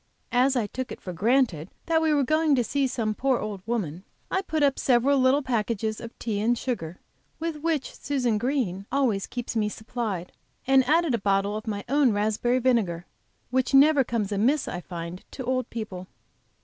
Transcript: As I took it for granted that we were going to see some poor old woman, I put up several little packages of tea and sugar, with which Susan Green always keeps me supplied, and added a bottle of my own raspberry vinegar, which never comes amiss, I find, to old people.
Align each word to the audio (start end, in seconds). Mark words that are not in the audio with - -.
As 0.31 0.55
I 0.55 0.65
took 0.65 0.91
it 0.91 0.99
for 0.99 1.13
granted 1.13 1.69
that 1.85 2.01
we 2.01 2.11
were 2.11 2.23
going 2.23 2.55
to 2.55 2.63
see 2.63 2.87
some 2.87 3.13
poor 3.13 3.37
old 3.37 3.61
woman, 3.67 4.03
I 4.31 4.41
put 4.41 4.63
up 4.63 4.79
several 4.79 5.19
little 5.19 5.43
packages 5.43 6.01
of 6.01 6.17
tea 6.17 6.39
and 6.39 6.57
sugar, 6.57 6.97
with 7.37 7.57
which 7.57 7.93
Susan 7.99 8.39
Green 8.39 8.87
always 8.91 9.27
keeps 9.27 9.55
me 9.55 9.69
supplied, 9.69 10.31
and 10.65 10.83
added 10.89 11.13
a 11.13 11.19
bottle 11.19 11.55
of 11.55 11.67
my 11.67 11.85
own 11.87 12.13
raspberry 12.13 12.57
vinegar, 12.57 13.05
which 13.51 13.75
never 13.75 14.03
comes 14.03 14.31
amiss, 14.31 14.67
I 14.67 14.81
find, 14.81 15.23
to 15.33 15.43
old 15.45 15.69
people. 15.69 16.07